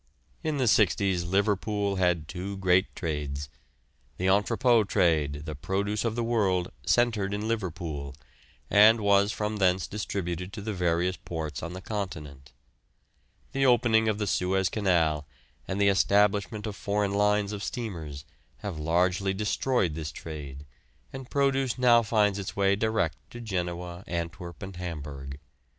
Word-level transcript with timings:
In 0.43 0.57
the 0.57 0.67
'sixties 0.67 1.25
Liverpool 1.25 1.97
had 1.97 2.27
two 2.27 2.57
great 2.57 2.95
trades. 2.95 3.49
The 4.17 4.25
entrepôt 4.25 4.87
trade, 4.87 5.43
the 5.45 5.53
produce 5.53 6.03
of 6.03 6.15
the 6.15 6.23
world, 6.23 6.71
centred 6.83 7.35
in 7.35 7.47
Liverpool, 7.47 8.15
and 8.67 8.99
was 8.99 9.31
from 9.31 9.57
thence 9.57 9.85
distributed 9.85 10.51
to 10.53 10.61
the 10.63 10.73
various 10.73 11.17
ports 11.17 11.61
on 11.61 11.73
the 11.73 11.81
continent. 11.83 12.51
The 13.51 13.67
opening 13.67 14.07
of 14.07 14.17
the 14.17 14.25
Suez 14.25 14.69
Canal, 14.69 15.27
and 15.67 15.79
the 15.79 15.89
establishment 15.89 16.65
of 16.65 16.75
foreign 16.75 17.13
lines 17.13 17.51
of 17.51 17.63
steamers, 17.63 18.25
have 18.65 18.79
largely 18.79 19.35
destroyed 19.35 19.93
this 19.93 20.11
trade, 20.11 20.65
and 21.13 21.29
produce 21.29 21.77
now 21.77 22.01
finds 22.01 22.39
its 22.39 22.55
way 22.55 22.75
direct 22.75 23.17
to 23.29 23.39
Genoa, 23.39 24.03
Antwerp, 24.07 24.63
and 24.63 24.77
Hamburg. 24.77 25.37